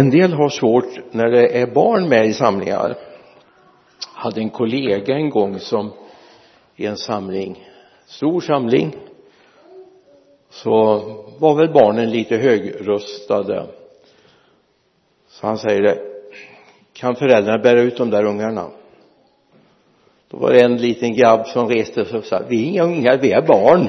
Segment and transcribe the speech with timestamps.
[0.00, 2.96] en del har svårt när det är barn med i samlingar.
[4.14, 5.92] Jag hade en kollega en gång som
[6.76, 7.68] i en samling
[8.06, 8.96] stor samling
[10.50, 10.74] så
[11.38, 13.66] var väl barnen lite högröstade.
[15.28, 15.98] Så han säger det
[16.92, 18.70] kan föräldrarna bära ut de där ungarna?
[20.28, 23.18] Då var det en liten grabb som reste sig och sa vi är inga ungar,
[23.18, 23.88] vi är barn.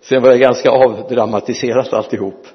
[0.00, 2.46] Sen var det ganska avdramatiserat alltihop.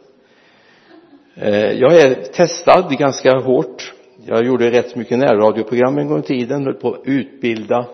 [1.42, 3.94] Eh, jag är testad ganska hårt.
[4.26, 7.86] Jag gjorde rätt mycket närradioprogram en gång i tiden höll på att utbilda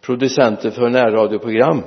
[0.00, 1.82] producenter för närradioprogram.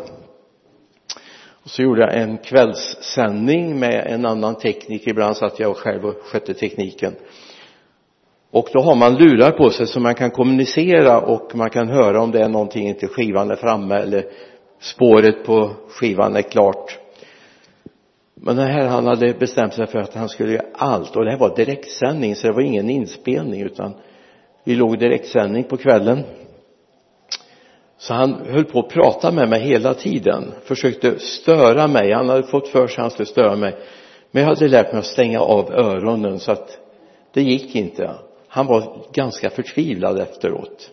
[1.63, 5.11] Och så gjorde jag en kvällssändning med en annan tekniker.
[5.11, 7.15] Ibland satt jag själv och skötte tekniken.
[8.52, 12.21] Och då har man lurar på sig så man kan kommunicera och man kan höra
[12.21, 14.25] om det är någonting inte skivan är framme eller
[14.80, 17.00] spåret på skivan är klart
[18.44, 21.16] men den här han hade bestämt sig för att han skulle göra allt.
[21.16, 23.94] Och det här var direktsändning så det var ingen inspelning utan
[24.64, 26.23] vi låg direktsändning på kvällen.
[27.98, 32.11] Så han höll på att prata med mig hela tiden försökte störa mig.
[32.11, 33.75] Han hade fått för sig att han skulle störa mig.
[34.31, 36.78] Men jag hade lärt mig att stänga av öronen så att
[37.33, 38.16] det gick inte.
[38.48, 40.92] Han var ganska förtvivlad efteråt.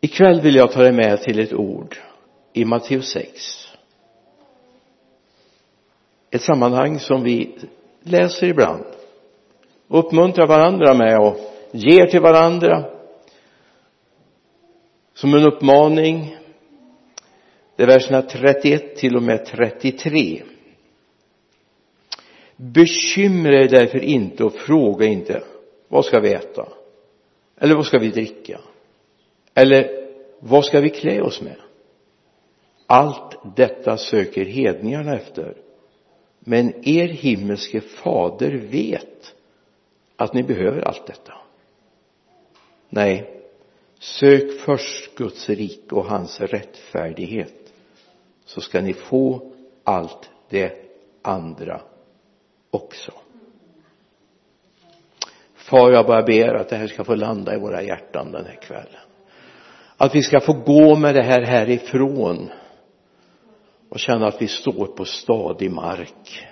[0.00, 1.96] Ikväll vill jag ta dig med till ett ord
[2.52, 3.63] i Matteus 6
[6.34, 7.54] ett sammanhang som vi
[8.02, 8.84] läser ibland
[9.88, 11.36] uppmuntrar varandra med och
[11.72, 12.84] ger till varandra
[15.14, 16.36] som en uppmaning.
[17.76, 20.42] Det är verserna 31 till och med 33
[22.56, 25.42] bekymra er därför inte och fråga inte
[25.88, 26.68] vad ska vi äta?
[27.60, 28.60] Eller vad ska vi dricka?
[29.54, 30.06] Eller
[30.40, 31.56] vad ska vi klä oss med?
[32.86, 35.63] Allt detta söker hedningarna efter
[36.44, 39.34] men er himmelske fader vet
[40.16, 41.34] att ni behöver allt detta
[42.88, 43.42] nej
[43.98, 47.72] sök först Guds rike och hans rättfärdighet
[48.44, 49.52] så ska ni få
[49.84, 50.72] allt det
[51.22, 51.80] andra
[52.70, 53.12] också
[55.64, 58.58] Far jag bara ber att det här ska få landa i våra hjärtan den här
[58.62, 59.00] kvällen.
[59.96, 62.50] Att vi ska få gå med det här härifrån
[63.94, 66.46] och känna att vi står på stadig mark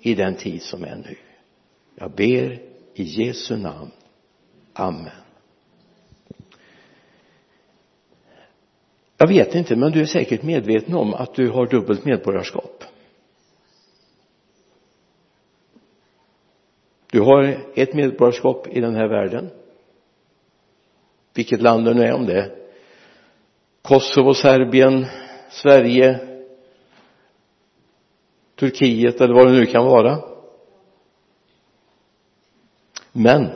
[0.00, 1.16] i den tid som är nu.
[1.94, 2.60] Jag ber
[2.94, 3.90] i Jesu namn.
[4.72, 5.10] Amen.
[9.16, 12.84] Jag vet inte men du är säkert medveten om att du har dubbelt medborgarskap.
[17.10, 19.50] Du har ett medborgarskap i den här världen.
[21.34, 22.54] Vilket land det nu är om det är
[23.82, 25.06] Kosovo, Serbien,
[25.50, 26.27] Sverige
[28.58, 30.18] Turkiet eller vad det nu kan vara.
[33.12, 33.48] Men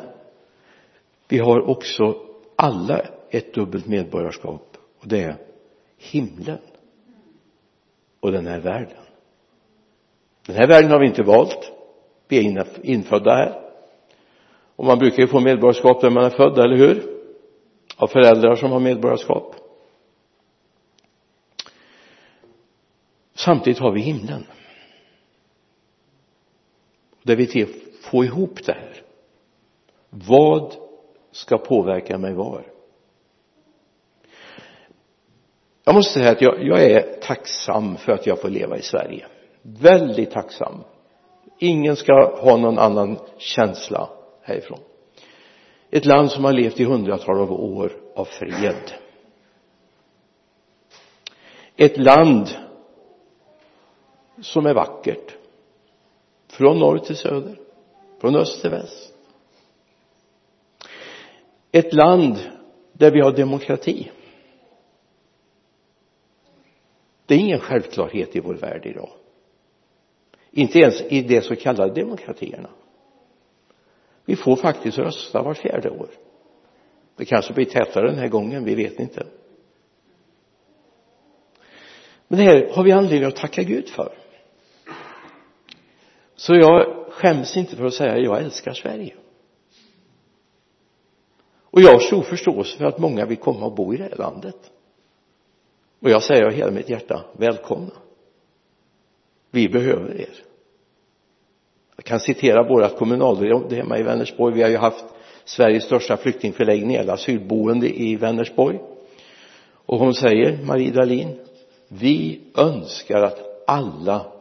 [1.28, 2.16] vi har också
[2.56, 5.36] alla ett dubbelt medborgarskap och det är
[5.98, 6.58] himlen
[8.20, 9.02] och den här världen.
[10.46, 11.72] Den här världen har vi inte valt.
[12.28, 13.62] Vi är infödda här.
[14.76, 17.22] Och man brukar ju få medborgarskap där man är född, eller hur?
[17.96, 19.54] Av föräldrar som har medborgarskap.
[23.34, 24.44] Samtidigt har vi himlen
[27.22, 27.68] där vi till
[28.02, 29.02] få ihop det här.
[30.10, 30.74] Vad
[31.32, 32.72] ska påverka mig var?
[35.84, 39.26] Jag måste säga att jag, jag är tacksam för att jag får leva i Sverige.
[39.62, 40.84] Väldigt tacksam.
[41.58, 44.08] Ingen ska ha någon annan känsla
[44.42, 44.80] härifrån.
[45.90, 48.92] Ett land som har levt i hundratal av år av fred.
[51.76, 52.48] Ett land
[54.40, 55.36] som är vackert
[56.52, 57.58] från norr till söder.
[58.20, 59.14] Från öst till väst.
[61.72, 62.36] Ett land
[62.92, 64.10] där vi har demokrati.
[67.26, 69.10] Det är ingen självklarhet i vår värld idag.
[70.50, 72.70] Inte ens i de så kallade demokratierna.
[74.24, 76.08] Vi får faktiskt rösta var fjärde år.
[77.16, 79.26] Det kanske blir tätare den här gången, vi vet inte.
[82.28, 84.21] Men det här har vi anledning att tacka Gud för
[86.42, 89.14] så jag skäms inte för att säga jag älskar Sverige.
[91.60, 94.16] Och jag har stor förståelse för att många vill komma och bo i det här
[94.16, 94.56] landet.
[96.00, 97.92] Och jag säger av hela mitt hjärta välkomna.
[99.50, 100.34] Vi behöver er.
[101.96, 104.54] Jag kan citera våra kommunalråd hemma i Vänersborg.
[104.54, 105.04] Vi har ju haft
[105.44, 108.80] Sveriges största flyktingförläggning eller asylboende i Vänersborg.
[109.86, 111.38] Och hon säger Marie Dahlin
[111.88, 114.32] vi önskar att alla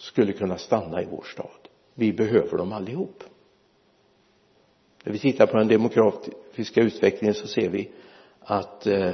[0.00, 1.68] skulle kunna stanna i vår stad.
[1.94, 3.24] Vi behöver dem allihop.
[5.04, 7.90] När vi tittar på den demografiska utvecklingen så ser vi
[8.40, 9.10] att eh,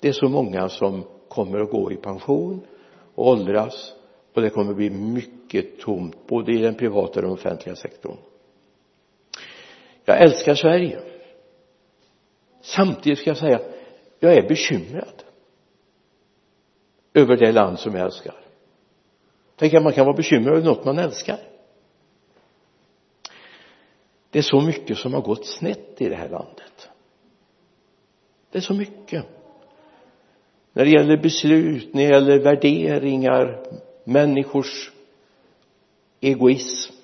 [0.00, 2.66] det är så många som kommer att gå i pension
[3.14, 3.94] och åldras
[4.34, 8.16] och det kommer att bli mycket tomt både i den privata och den offentliga sektorn.
[10.04, 11.00] Jag älskar Sverige.
[12.62, 13.60] Samtidigt ska jag säga
[14.20, 15.22] jag är bekymrad
[17.14, 18.39] över det land som jag älskar
[19.60, 21.38] tänk att man kan vara bekymrad över något man älskar.
[24.30, 26.88] Det är så mycket som har gått snett i det här landet.
[28.50, 29.24] Det är så mycket.
[30.72, 33.66] När det gäller beslut, när det gäller värderingar
[34.04, 34.92] människors
[36.20, 36.94] egoism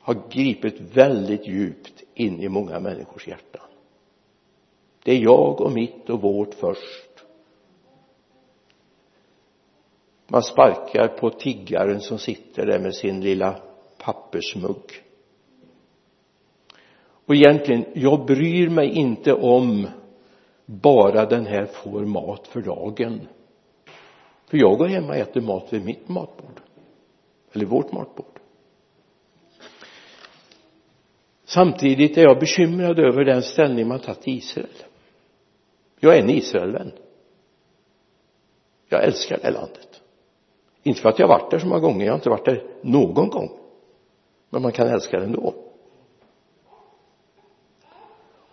[0.00, 3.66] har gripit väldigt djupt in i många människors hjärtan.
[5.04, 7.09] Det är jag och mitt och vårt först.
[10.30, 13.60] Man sparkar på tiggaren som sitter där med sin lilla
[13.98, 15.02] pappersmugg.
[17.26, 19.88] Och egentligen jag bryr mig inte om
[20.64, 23.28] bara den här får mat för dagen.
[24.46, 26.60] För jag går hem och äter mat vid mitt matbord.
[27.52, 28.40] Eller vårt matbord.
[31.44, 34.84] Samtidigt är jag bekymrad över den ställning man tagit i Israel.
[36.00, 36.92] Jag är en Israelvän.
[38.88, 39.89] Jag älskar det landet
[40.82, 42.64] inte för att jag har varit där så många gånger jag har inte varit där
[42.82, 43.50] någon gång.
[44.50, 45.54] Men man kan älska det ändå.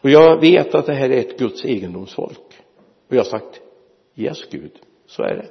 [0.01, 2.61] Och jag vet att det här är ett Guds egendomsfolk.
[3.09, 3.61] Och jag har sagt
[4.15, 4.71] yes Gud
[5.05, 5.47] så är det.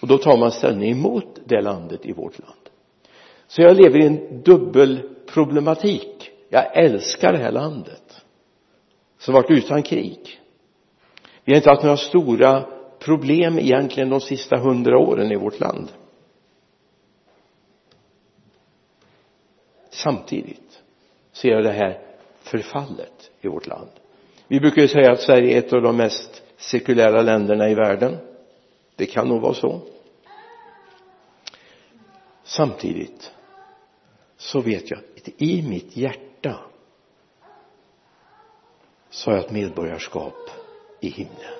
[0.00, 2.68] Och då tar man ställning emot det landet i vårt land.
[3.46, 6.30] Så jag lever i en dubbel problematik.
[6.48, 8.24] Jag älskar det här landet
[9.18, 10.40] som varit utan krig.
[11.44, 12.77] Vi har inte haft några stora
[13.08, 15.88] problem egentligen de sista hundra åren i vårt land?
[19.90, 20.82] Samtidigt
[21.32, 22.00] ser jag det här
[22.42, 23.88] förfallet i vårt land.
[24.48, 28.16] Vi brukar ju säga att Sverige är ett av de mest sekulära länderna i världen.
[28.96, 29.80] Det kan nog vara så.
[32.42, 33.32] Samtidigt
[34.36, 36.60] så vet jag att i mitt hjärta
[39.10, 40.50] så har jag ett medborgarskap
[41.00, 41.57] i himlen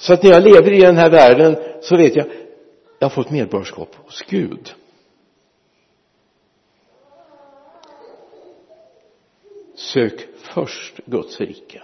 [0.00, 2.26] så att när jag lever i den här världen så vet jag
[2.98, 4.74] jag har fått medborgarskap hos Gud.
[9.74, 11.82] Sök först Guds rike.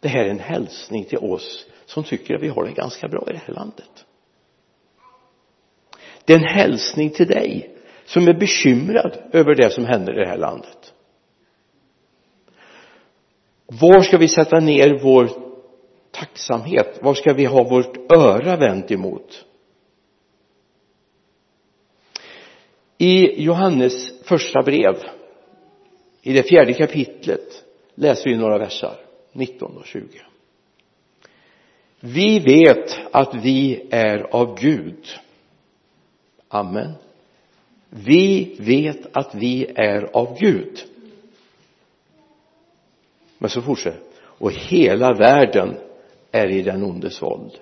[0.00, 3.24] Det här är en hälsning till oss som tycker att vi har det ganska bra
[3.30, 4.04] i det här landet.
[6.24, 10.28] Det är en hälsning till dig som är bekymrad över det som händer i det
[10.28, 10.92] här landet.
[13.66, 15.45] Var ska vi sätta ner vår
[16.18, 16.98] tacksamhet.
[17.02, 19.44] Var ska vi ha vårt öra vänt emot?
[22.98, 24.94] I Johannes första brev
[26.22, 27.64] i det fjärde kapitlet
[27.94, 28.96] läser vi några versar
[29.32, 30.20] 19 och 20
[32.00, 35.06] vi vet att vi är av Gud.
[36.48, 36.92] Amen.
[37.90, 40.84] Vi vet att vi är av Gud.
[43.38, 45.76] Men så fortsätter och hela världen
[46.32, 47.52] är i den ondes våld.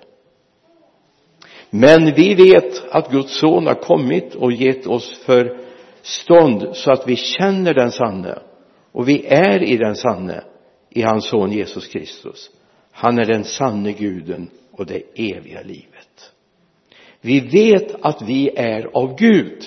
[1.69, 7.15] Men vi vet att Guds son har kommit och gett oss förstånd så att vi
[7.15, 8.39] känner den sanne.
[8.91, 10.43] Och vi är i den sanne
[10.89, 12.49] i hans son Jesus Kristus.
[12.91, 16.31] Han är den sanne guden och det eviga livet.
[17.21, 19.63] Vi vet att vi är av Gud.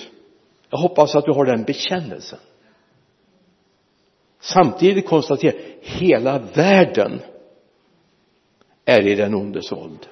[0.69, 2.39] Jag hoppas att du har den bekännelsen.
[4.41, 7.21] Samtidigt konstaterar hela världen
[8.89, 10.07] är i den ondes våld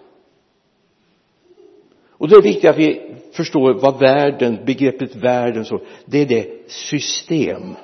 [2.17, 6.25] och då är det viktigt att vi förstår vad världen, begreppet världen så, det är
[6.25, 7.75] det system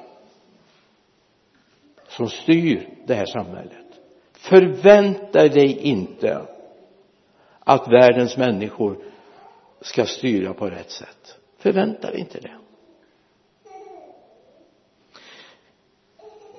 [2.07, 3.71] som styr det här samhället.
[4.33, 6.41] Förvänta dig inte
[7.59, 8.97] att världens människor
[9.81, 11.37] ska styra på rätt sätt.
[11.57, 12.57] Förvänta dig inte det.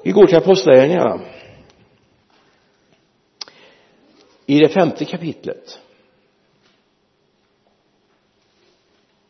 [0.05, 1.21] Vi går till apostlagärningarna.
[4.47, 5.79] I det femte kapitlet.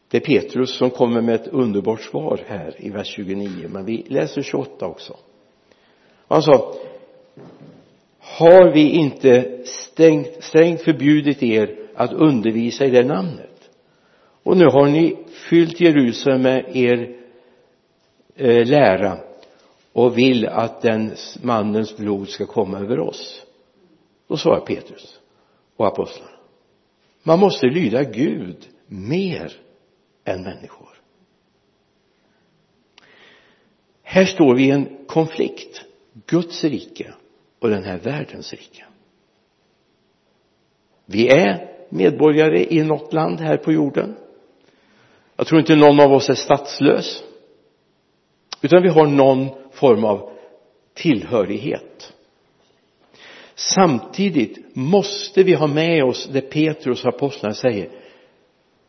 [0.08, 4.04] Det är Petrus som kommer med ett underbart svar här i vers 29 men vi
[4.08, 5.16] läser 28 också.
[6.28, 6.74] Han sa
[8.18, 13.70] har vi inte stängt, strängt förbjudit er att undervisa i det namnet?
[14.42, 15.16] Och nu har ni
[15.50, 17.16] fyllt Jerusalem med er
[18.36, 19.18] eh, lära
[19.92, 23.43] och vill att den mannens blod ska komma över oss
[24.28, 25.20] då svarar Petrus
[25.76, 26.30] och apostlarna.
[27.22, 29.52] Man måste lyda Gud mer
[30.24, 30.88] än människor.
[34.02, 35.84] Här står vi i en konflikt
[36.26, 37.14] Guds rike
[37.58, 38.84] och den här världens rike.
[41.06, 44.16] Vi är medborgare i något land här på jorden.
[45.36, 47.24] Jag tror inte någon av oss är statslös
[48.62, 50.30] utan vi har någon form av
[50.94, 52.13] tillhörighet
[53.54, 57.88] samtidigt måste vi ha med oss det Petrus och apostlarna säger.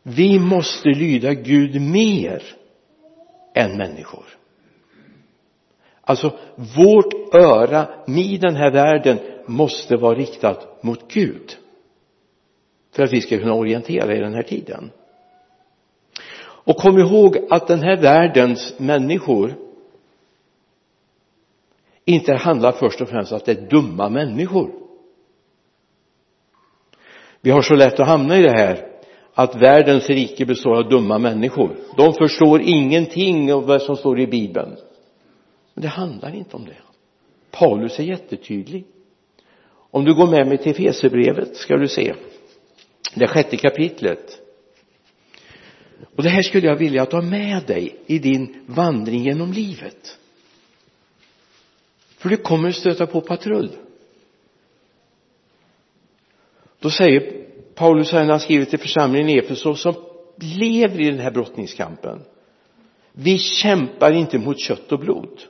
[0.02, 2.42] Vi måste lyda Gud mer
[3.54, 4.24] än människor.
[6.00, 11.56] Alltså vårt öra i den här världen måste vara riktat mot Gud
[12.92, 14.90] för att vi ska kunna orientera i den här tiden.
[16.38, 19.65] Och kom ihåg att den här världens människor
[22.08, 24.70] inte handlar först och främst om att det är dumma människor.
[27.40, 28.86] Vi har så lätt att hamna i det här
[29.34, 31.76] att världens rike består av dumma människor.
[31.96, 34.76] De förstår ingenting av vad som står i bibeln.
[35.74, 36.76] Men det handlar inte om det.
[37.50, 38.84] Paulus är jättetydlig.
[39.90, 42.14] Om du går med mig till Fesebrevet ska du se
[43.14, 44.40] det sjätte kapitlet.
[46.16, 50.18] Och det här skulle jag vilja ta med dig i din vandring genom livet
[52.18, 53.70] för du kommer stöta på patrull
[56.80, 57.32] då säger
[57.74, 59.94] Paulus här när han skriver till församlingen i Efesos som
[60.36, 62.22] lever i den här brottningskampen
[63.12, 65.40] vi kämpar inte mot kött och blod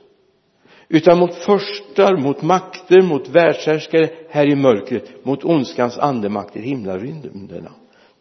[0.89, 7.71] utan mot förstar, mot makter, mot världshärskare här i mörkret, mot ondskans andemakter i himlarymderna.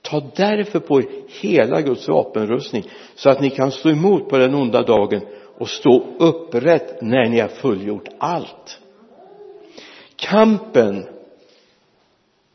[0.03, 1.07] Ta därför på er
[1.41, 2.85] hela Guds vapenrustning
[3.15, 5.21] så att ni kan stå emot på den onda dagen
[5.59, 8.81] och stå upprätt när ni har fullgjort allt.
[10.17, 11.07] Kampen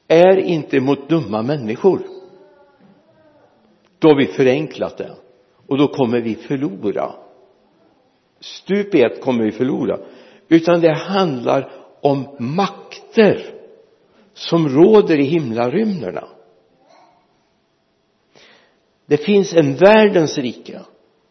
[0.08, 2.02] är inte mot dumma människor.
[4.00, 5.16] Då har vi förenklat det.
[5.68, 7.14] Och då kommer vi förlora.
[8.40, 10.00] Stup i ett kommer vi förlora.
[10.48, 13.54] Utan det handlar om makter
[14.34, 16.28] som råder i himlarymderna.
[19.06, 20.82] Det finns en världens rike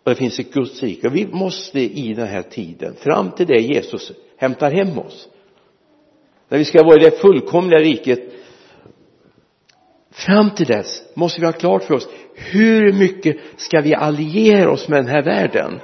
[0.05, 1.07] och det finns ett Guds rike.
[1.07, 5.29] Och vi måste i den här tiden fram till det Jesus hämtar hem oss
[6.49, 8.21] när vi ska vara i det fullkomliga riket
[10.11, 14.89] fram till dess måste vi ha klart för oss hur mycket ska vi alliera oss
[14.89, 15.81] med den här världen?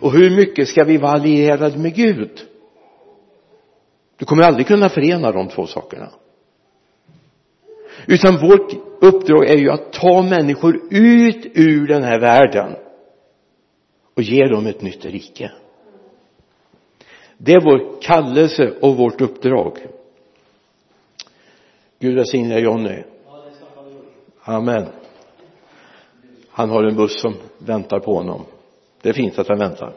[0.00, 2.30] Och hur mycket ska vi vara allierade med Gud?
[4.18, 6.08] Du kommer aldrig kunna förena de två sakerna.
[8.06, 12.76] Utan vårt uppdrag är ju att ta människor ut ur den här världen
[14.16, 15.52] och ger dem ett nytt rike.
[17.38, 19.78] Det är vår kallelse och vårt uppdrag.
[21.98, 23.02] Gud välsigne Jonny.
[24.42, 24.86] Amen.
[26.50, 28.44] Han har en buss som väntar på honom.
[29.02, 29.94] Det är fint att han väntar.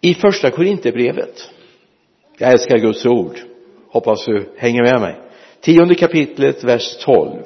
[0.00, 1.50] I första Korinthierbrevet
[2.38, 3.40] jag älskar Guds ord
[3.88, 5.20] hoppas du hänger med mig
[5.60, 7.42] tionde kapitlet vers 12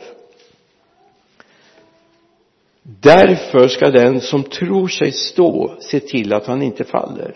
[3.00, 7.34] därför ska den som tror sig stå se till att han inte faller.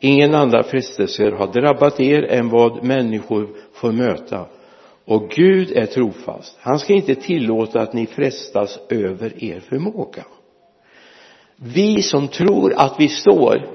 [0.00, 4.46] Ingen andra frestelser har drabbat er än vad människor får möta.
[5.04, 6.56] Och Gud är trofast.
[6.60, 10.24] Han ska inte tillåta att ni frestas över er förmåga.
[11.56, 13.68] Vi som tror att vi står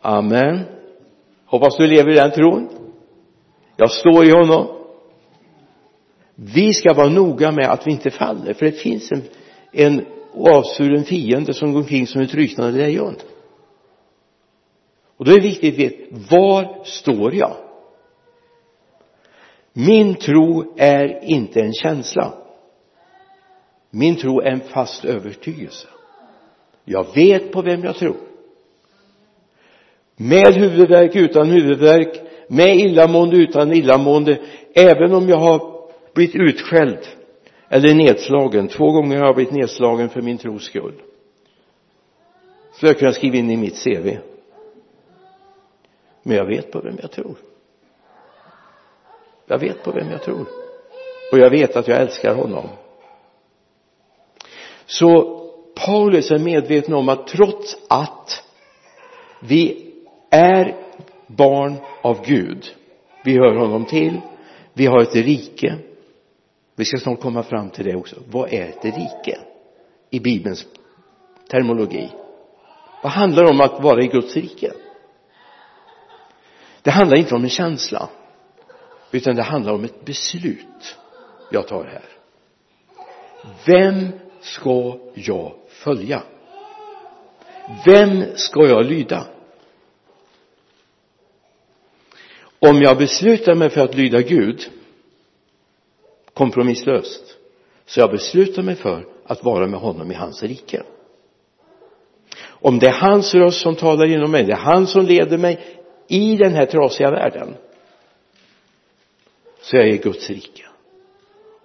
[0.00, 0.60] amen.
[1.46, 2.68] Hoppas du lever i den tron.
[3.76, 4.66] Jag står i honom.
[6.34, 9.22] Vi ska vara noga med att vi inte faller för det finns en,
[9.72, 13.16] en avsvuren fiende som går omkring som ett rysande lejon.
[15.16, 17.56] Och då är det viktigt att veta var står jag?
[19.72, 22.34] Min tro är inte en känsla.
[23.90, 25.88] Min tro är en fast övertygelse.
[26.84, 28.16] Jag vet på vem jag tror.
[30.16, 34.38] Med huvudvärk utan huvudvärk med illamående utan illamående
[34.74, 36.98] även om jag har blivit utskälld
[37.72, 38.68] eller nedslagen.
[38.68, 41.02] Två gånger har jag blivit nedslagen för min tros skull.
[42.72, 44.18] Skulle jag kunna skriva in i mitt CV
[46.22, 47.36] men jag vet på vem jag tror.
[49.46, 50.46] Jag vet på vem jag tror.
[51.32, 52.68] Och jag vet att jag älskar honom.
[54.86, 55.40] Så
[55.86, 58.42] Paulus är medveten om att trots att
[59.40, 59.92] vi
[60.30, 60.76] är
[61.26, 62.74] barn av Gud
[63.24, 64.20] vi hör honom till
[64.72, 65.78] vi har ett rike
[66.80, 68.16] vi ska snart komma fram till det också.
[68.30, 69.38] Vad är ett rike?
[70.10, 70.66] I bibelns
[71.50, 72.10] terminologi.
[73.02, 74.72] Vad handlar det om att vara i Guds rike?
[76.82, 78.08] Det handlar inte om en känsla
[79.10, 80.96] utan det handlar om ett beslut
[81.50, 82.04] jag tar här.
[83.66, 84.08] Vem
[84.40, 86.22] ska jag följa?
[87.86, 89.26] Vem ska jag lyda?
[92.58, 94.70] Om jag beslutar mig för att lyda Gud
[96.40, 97.36] kompromisslöst.
[97.86, 100.82] Så jag beslutar mig för att vara med honom i hans rike.
[102.42, 105.60] Om det är hans röst som talar genom mig det är han som leder mig
[106.08, 107.56] i den här trasiga världen
[109.60, 110.64] så jag är i Guds rike.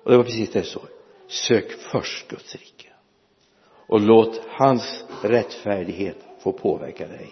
[0.03, 0.81] Och det var precis det så
[1.27, 2.89] sök först Guds rike.
[3.87, 7.29] Och låt hans rättfärdighet få påverka dig.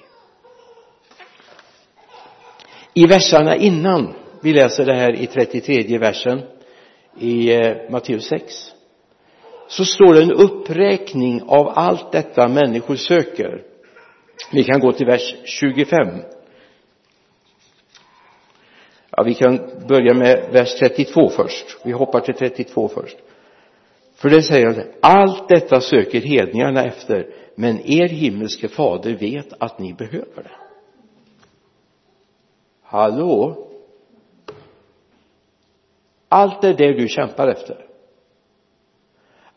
[2.93, 6.41] I verserna innan vi läser det här i 33 versen
[7.17, 8.73] i eh, Matteus 6
[9.67, 13.63] så står det en uppräkning av allt detta människor söker.
[14.51, 16.07] Vi kan gå till vers 25
[19.17, 21.77] ja vi kan börja med vers 32 först.
[21.83, 23.17] Vi hoppar till 32 först.
[24.15, 29.79] För det säger han allt detta söker hedningarna efter men er himmelske fader vet att
[29.79, 30.57] ni behöver det.
[32.83, 33.62] Hallå?
[36.33, 37.85] Allt är det du kämpar efter.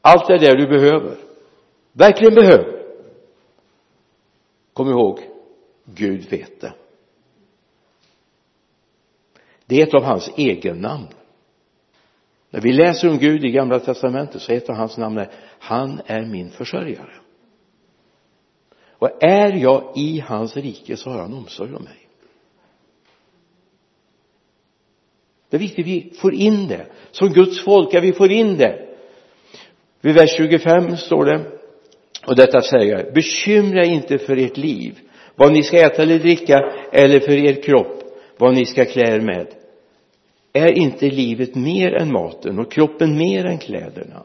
[0.00, 1.16] Allt är det du behöver.
[1.92, 2.82] Verkligen behöver.
[4.72, 5.20] Kom ihåg
[5.84, 6.72] Gud vet det.
[9.66, 11.08] Det är ett av hans egen namn.
[12.50, 16.24] när vi läser om Gud i gamla testamentet så heter hans namn är han är
[16.24, 17.14] min försörjare.
[18.90, 22.05] Och är jag i hans rike så har han omsorg om mig.
[25.50, 26.86] Det är viktigt vi får in det.
[27.10, 28.86] Som Guds folk att vi får in det.
[30.00, 31.44] Vid vers 25 står det
[32.26, 34.98] och detta säger jag bekymra inte för ert liv
[35.36, 38.02] vad ni ska äta eller dricka eller för er kropp
[38.38, 39.46] vad ni ska klä er med.
[40.52, 44.22] Är inte livet mer än maten och kroppen mer än kläderna?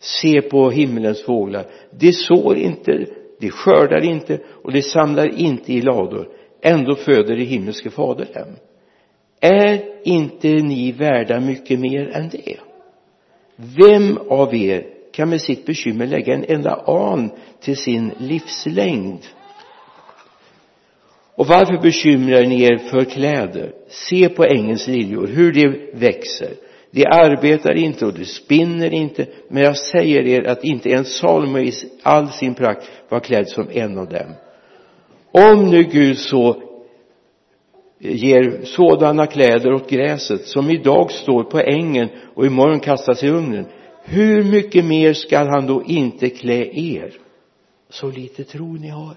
[0.00, 1.66] Se på himlens fåglar.
[1.90, 3.06] De sår inte
[3.40, 6.28] de skördar inte och de samlar inte i lador.
[6.62, 8.56] Ändå föder de himmelske fader dem
[9.40, 12.56] är inte ni värda mycket mer än det?
[13.56, 19.26] Vem av er kan med sitt bekymmer lägga en enda an till sin livslängd?
[21.34, 23.72] Och varför bekymrar ni er för kläder?
[23.88, 26.50] Se på ängens liljor hur de växer.
[26.90, 31.58] De arbetar inte och de spinner inte men jag säger er att inte ens Salomo
[31.58, 31.72] i
[32.02, 34.34] all sin prakt var klädd som en av dem.
[35.32, 36.67] Om nu Gud så
[37.98, 43.66] ger sådana kläder åt gräset som idag står på ängen och imorgon kastas i ugnen.
[44.04, 47.18] Hur mycket mer skall han då inte klä er?
[47.88, 49.16] Så lite tro ni har.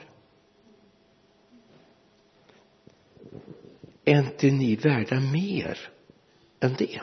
[4.05, 5.77] Är inte ni värda mer
[6.59, 7.01] än det?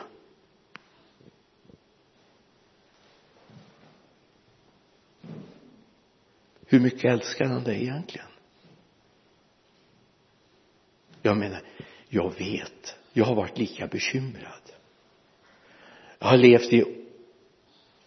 [6.65, 8.28] Hur mycket älskar han dig egentligen?
[11.21, 11.61] Jag menar
[12.09, 12.95] jag vet.
[13.13, 14.61] Jag har varit lika bekymrad.
[16.19, 16.83] Jag har levt i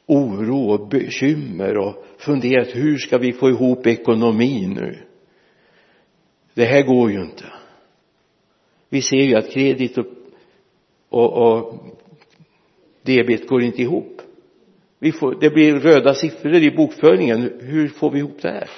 [0.06, 4.98] oro och bekymmer och funderat hur ska vi få ihop ekonomin nu?
[6.54, 7.44] Det här går ju inte.
[8.88, 10.06] Vi ser ju att kredit och,
[11.08, 11.84] och, och
[13.02, 14.22] debet går inte ihop.
[14.98, 17.60] Vi får, det blir röda siffror i bokföringen.
[17.60, 18.70] Hur får vi ihop det här?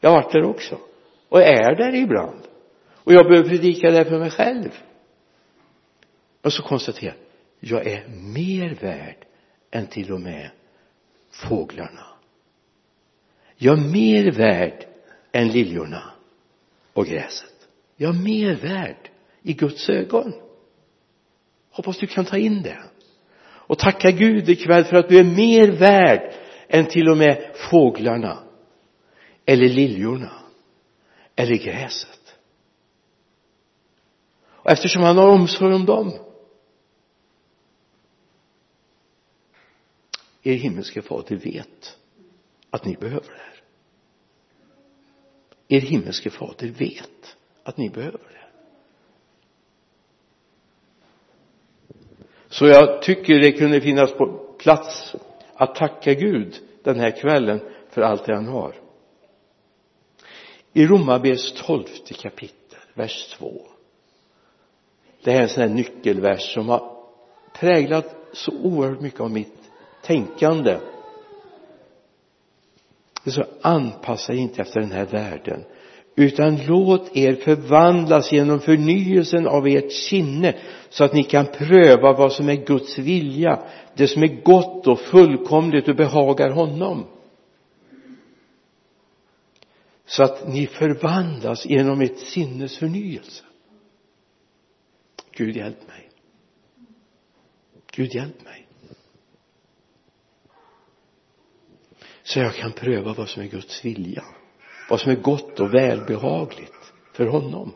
[0.00, 0.78] Jag har varit där också
[1.32, 2.40] och är där ibland.
[2.94, 4.70] Och jag behöver predika det för mig själv.
[6.42, 7.22] Och så konstaterar jag
[7.64, 9.16] jag är mer värd
[9.70, 10.50] än till och med
[11.30, 12.06] fåglarna.
[13.56, 14.84] Jag är mer värd
[15.32, 16.02] än liljorna
[16.92, 17.68] och gräset.
[17.96, 19.10] Jag är mer värd
[19.42, 20.32] i Guds ögon.
[21.70, 22.82] Hoppas du kan ta in det.
[23.44, 26.32] Och tacka Gud ikväll för att du är mer värd
[26.68, 28.38] än till och med fåglarna
[29.46, 30.41] eller liljorna
[31.36, 32.38] eller gräset.
[34.44, 36.12] Och eftersom han har omsorg om dem
[40.42, 41.98] er himmelske fader vet
[42.70, 43.62] att ni behöver det här.
[45.68, 48.42] Er himmelske fader vet att ni behöver det
[52.52, 54.26] så jag tycker det kunde finnas på
[54.58, 55.14] plats
[55.54, 58.81] att tacka Gud den här kvällen för allt det han har
[60.72, 63.52] i Romarbrevets tolfte kapitel vers 2
[65.24, 66.92] det här är en sån här nyckelvers som har
[67.60, 69.54] präglat så oerhört mycket av mitt
[70.02, 70.76] tänkande.
[73.24, 75.64] Det så anpassa inte efter den här världen
[76.16, 80.54] utan låt er förvandlas genom förnyelsen av ert sinne
[80.88, 83.62] så att ni kan pröva vad som är Guds vilja
[83.96, 87.04] det som är gott och fullkomligt och behagar honom
[90.12, 93.44] så att ni förvandlas genom ett sinnes förnyelse.
[95.30, 96.10] Gud hjälp mig.
[97.92, 98.66] Gud hjälp mig.
[102.22, 104.24] Så jag kan pröva vad som är Guds vilja.
[104.90, 107.72] Vad som är gott och välbehagligt för honom.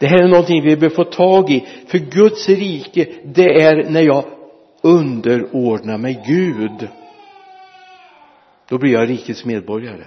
[0.00, 1.66] Det här är någonting vi behöver få tag i.
[1.86, 4.24] För Guds rike det är när jag
[4.82, 6.88] underordnar mig Gud
[8.70, 10.04] då blir jag rikets medborgare.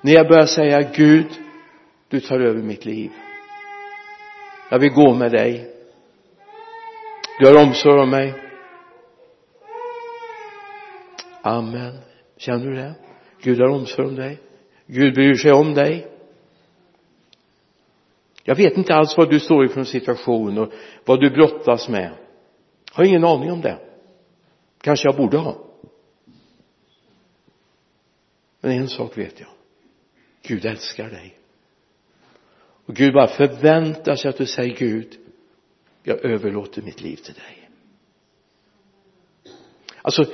[0.00, 1.26] När jag börjar säga Gud
[2.08, 3.10] du tar över mitt liv.
[4.70, 5.74] Jag vill gå med dig.
[7.38, 8.34] Du har omsorg om mig.
[11.42, 11.98] Amen.
[12.36, 12.94] Känner du det?
[13.42, 14.38] Gud har omsorg om dig.
[14.86, 16.06] Gud bryr sig om dig.
[18.44, 20.72] Jag vet inte alls vad du står i för situation och
[21.04, 22.12] vad du brottas med.
[22.90, 23.78] Jag har ingen aning om det.
[24.80, 25.69] Kanske jag borde ha
[28.70, 29.48] men en sak vet jag.
[30.42, 31.38] Gud älskar dig.
[32.86, 35.18] Och Gud bara förväntar sig att du säger Gud
[36.02, 37.70] jag överlåter mitt liv till dig.
[40.02, 40.24] Alltså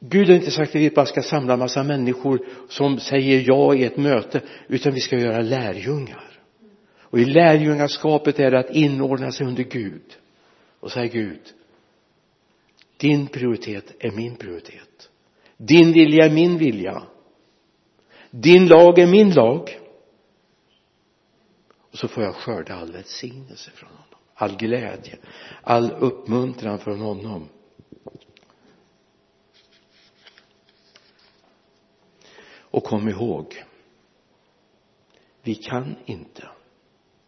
[0.00, 3.84] Gud har inte sagt att vi bara ska samla massa människor som säger ja i
[3.84, 6.40] ett möte utan vi ska göra lärjungar.
[6.98, 10.16] Och i lärjungaskapet är det att inordna sig under Gud
[10.80, 11.40] och säga Gud
[12.96, 15.10] din prioritet är min prioritet.
[15.56, 17.02] Din vilja är min vilja
[18.40, 19.80] din lag är min lag.
[21.90, 24.04] Och så får jag skörda all välsignelse från honom.
[24.34, 25.18] All glädje.
[25.62, 27.48] All uppmuntran från honom.
[32.58, 33.64] Och kom ihåg
[35.44, 36.48] vi kan inte.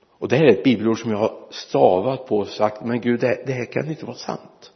[0.08, 3.20] Och det här är ett bibelord som jag har stavat på och sagt men gud
[3.20, 4.72] det, det här kan inte vara sant.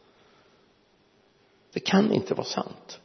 [1.73, 3.00] Det kan inte vara sant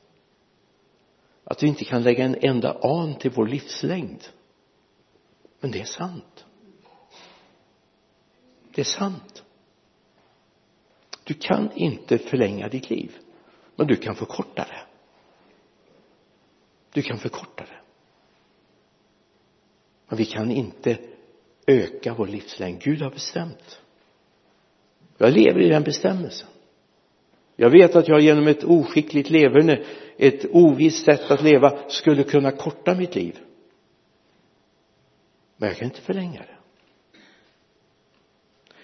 [1.47, 4.25] att vi inte kan lägga en enda an till vår livslängd.
[5.61, 6.45] Men det är sant.
[8.75, 9.45] Det är sant.
[11.25, 13.17] Du kan inte förlänga ditt liv
[13.77, 14.81] men du kan förkorta det.
[16.93, 17.81] Du kan förkorta det.
[20.09, 20.99] Men vi kan inte
[21.67, 22.83] öka vår livslängd.
[22.83, 23.81] Gud har bestämt.
[25.19, 26.49] Jag lever i den bestämmelsen.
[27.57, 29.85] Jag vet att jag genom ett oskickligt leverne
[30.17, 33.39] ett ovisst sätt att leva skulle kunna korta mitt liv.
[35.57, 36.57] Men jag kan inte förlänga det.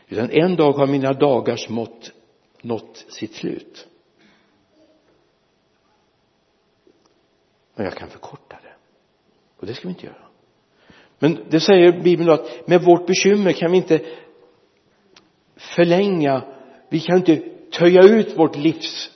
[0.08, 2.12] Utan en dag har mina dagars mått
[2.62, 3.88] nått sitt slut.
[7.74, 8.74] Men jag kan förkorta det.
[9.56, 10.28] Och det ska vi inte göra.
[11.18, 14.00] Men det säger bibeln då att med vårt bekymmer kan vi inte
[15.56, 16.52] förlänga
[16.92, 19.10] vi kan inte töja ut vårt livs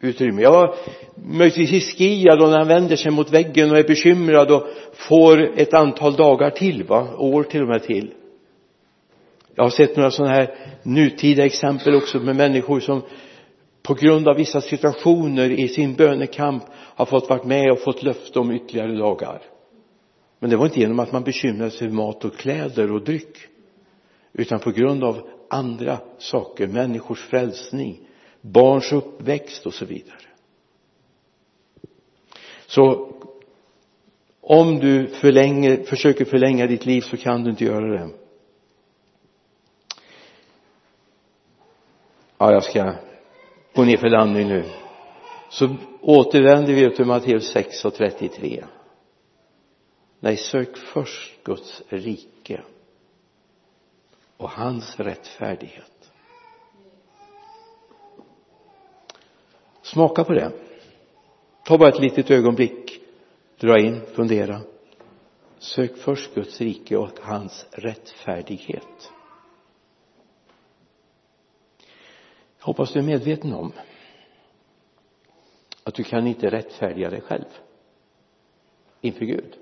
[0.00, 0.74] jag var
[1.14, 5.74] möjligtvis Hiskia då när han vänder sig mot väggen och är bekymrad och får ett
[5.74, 7.16] antal dagar till va?
[7.16, 8.14] År till och med till.
[9.54, 13.02] Jag har sett några sådana här nutida exempel också med människor som
[13.82, 18.38] på grund av vissa situationer i sin bönekamp har fått varit med och fått löfte
[18.38, 19.42] om ytterligare dagar.
[20.38, 23.38] Men det var inte genom att man bekymrade sig för mat och kläder och dryck
[24.32, 28.00] utan på grund av andra saker, människors frälsning,
[28.40, 30.16] barns uppväxt och så vidare.
[32.66, 33.12] Så
[34.40, 38.10] om du förlänger, försöker förlänga ditt liv så kan du inte göra det.
[42.38, 42.94] Ja jag ska
[43.74, 44.64] gå ner för landning nu.
[45.50, 48.64] Så återvänder vi till Matteus 6 och 33
[50.20, 52.60] nej sök först Guds rike
[54.36, 55.99] och hans rättfärdighet.
[59.92, 60.52] Smaka på det.
[61.64, 63.00] Ta bara ett litet ögonblick.
[63.58, 64.60] Dra in, fundera.
[65.58, 69.12] Sök först Guds rike och hans rättfärdighet.
[72.58, 73.72] Jag hoppas du är medveten om
[75.84, 77.44] att du kan inte rättfärdiga dig själv
[79.00, 79.56] inför Gud.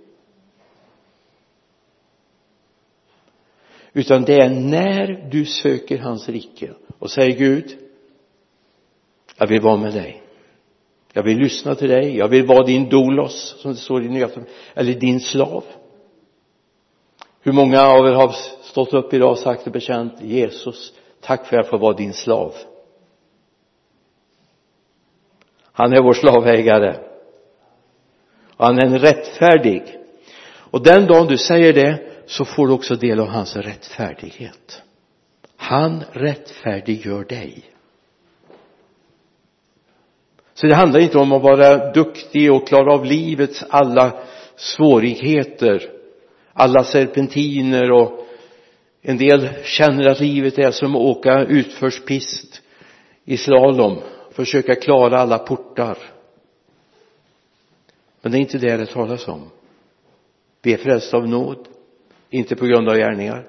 [3.92, 7.87] Utan det är när du söker hans rike och säger Gud
[9.38, 10.22] jag vill vara med dig.
[11.12, 12.16] Jag vill lyssna till dig.
[12.16, 14.28] Jag vill vara din dolos som det står i nya
[14.74, 15.64] eller din slav.
[17.40, 21.56] Hur många av er har stått upp idag och sagt och bekänt Jesus tack för
[21.56, 22.54] att jag får vara din slav.
[25.72, 26.96] Han är vår slavägare.
[28.56, 29.82] Och han är en rättfärdig.
[30.70, 34.82] Och den dagen du säger det så får du också del av hans rättfärdighet.
[35.56, 37.64] Han rättfärdiggör dig
[40.58, 44.12] så det handlar inte om att vara duktig och klara av livets alla
[44.56, 45.98] svårigheter
[46.58, 48.26] alla serpentiner och
[49.02, 52.62] en del känner att livet är som att åka utförspist
[53.24, 53.98] i slalom
[54.32, 55.98] försöka klara alla portar.
[58.22, 59.50] Men det är inte det det talas om.
[60.62, 61.68] Vi är frälsta av nåd
[62.30, 63.46] inte på grund av gärningar.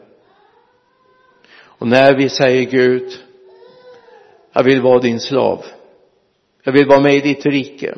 [1.61, 3.11] Och när vi säger Gud
[4.53, 5.65] jag vill vara din slav
[6.69, 7.97] jag vill vara med i ditt rike.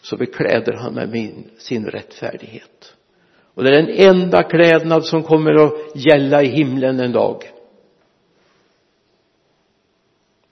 [0.00, 2.94] Så bekläder han med min, sin rättfärdighet.
[3.54, 7.50] Och det är den enda klädnad som kommer att gälla i himlen en dag.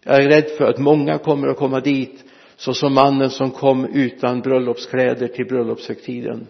[0.03, 2.25] Jag är rädd för att många kommer att komma dit
[2.57, 6.47] så som mannen som kom utan bröllopskläder till bröllopshögtiden.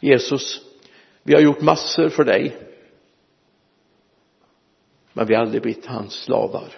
[0.00, 0.60] Jesus
[1.22, 2.65] vi har gjort massor för dig
[5.16, 6.68] men vi har aldrig blivit hans slavar.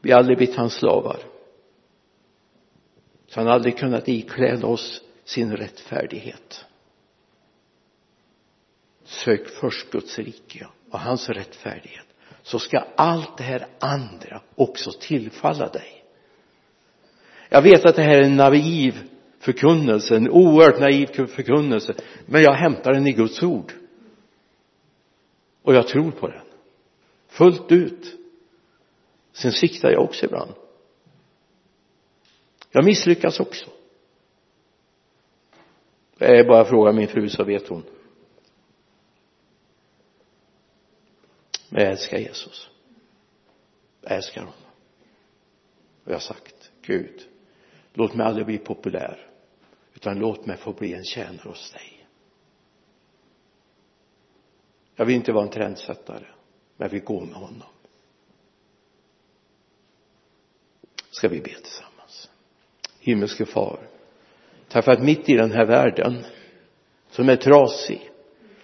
[0.00, 1.18] Vi har aldrig blivit hans slavar.
[3.26, 6.64] Så han har aldrig kunnat ikläda oss sin rättfärdighet.
[9.04, 12.06] Sök först Guds rike och hans rättfärdighet
[12.42, 16.04] så ska allt det här andra också tillfalla dig.
[17.48, 21.94] Jag vet att det här är en naiv förkunnelse, en oerhört naiv förkunnelse
[22.26, 23.72] men jag hämtar den i Guds ord
[25.62, 26.46] och jag tror på den.
[27.26, 28.18] Fullt ut.
[29.32, 30.54] Sen siktar jag också ibland.
[32.70, 33.70] Jag misslyckas också.
[36.18, 37.82] Det är bara att fråga min fru så vet hon.
[41.68, 42.70] Men jag älskar Jesus.
[44.00, 44.54] Jag älskar honom.
[46.04, 47.28] Och jag har sagt Gud
[47.94, 49.30] låt mig aldrig bli populär
[49.94, 52.01] utan låt mig få bli en tjänare hos dig
[54.96, 56.24] jag vill inte vara en trendsättare
[56.76, 57.68] men jag vill gå med honom.
[61.10, 62.30] Ska vi be tillsammans?
[63.00, 63.88] Himmelske far
[64.72, 66.24] tack för att mitt i den här världen
[67.10, 68.10] som är trasig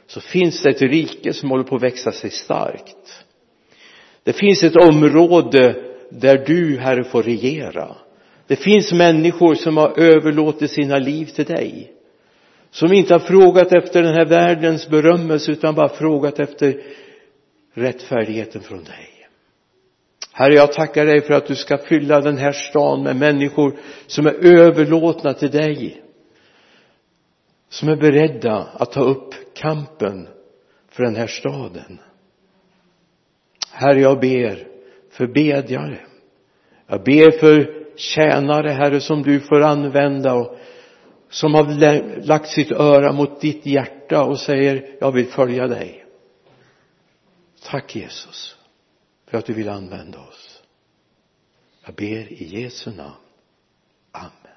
[0.06, 3.24] så finns det ett rike som håller på att växa sig starkt.
[4.22, 7.96] Det finns ett område där du herre får regera.
[8.46, 11.92] Det finns människor som har överlåtit sina liv till dig
[12.70, 16.82] som inte har frågat efter den här världens berömmelse utan bara frågat efter
[17.74, 19.08] rättfärdigheten från dig.
[20.32, 23.76] Herre, jag tackar dig för att du ska fylla den här stan med människor
[24.06, 26.02] som är överlåtna till dig.
[27.68, 30.28] Som är beredda att ta upp kampen
[30.90, 32.00] för den här staden.
[33.72, 34.66] Herre, jag ber
[35.10, 36.00] för bedjare.
[36.86, 40.58] Jag ber för tjänare, Herre, som du får använda och
[41.30, 46.04] som har lagt sitt öra mot ditt hjärta och säger jag vill följa dig.
[47.62, 48.56] Tack Jesus
[49.26, 50.62] för att du vill använda oss.
[51.84, 53.14] Jag ber i Jesu namn.
[54.12, 54.47] Amen.